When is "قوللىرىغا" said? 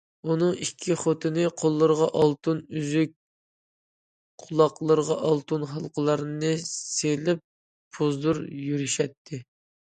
1.61-2.07